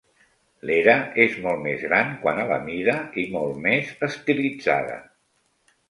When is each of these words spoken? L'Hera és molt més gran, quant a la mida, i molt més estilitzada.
L'Hera 0.69 0.95
és 1.25 1.35
molt 1.43 1.61
més 1.67 1.85
gran, 1.89 2.11
quant 2.25 2.41
a 2.45 2.47
la 2.55 2.59
mida, 2.71 2.99
i 3.25 3.29
molt 3.37 3.63
més 3.71 3.97
estilitzada. 4.13 5.03